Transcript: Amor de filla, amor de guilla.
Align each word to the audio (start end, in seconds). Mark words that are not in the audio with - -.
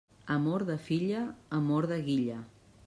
Amor 0.35 0.63
de 0.69 0.77
filla, 0.87 1.21
amor 1.59 1.89
de 1.95 2.03
guilla. 2.11 2.41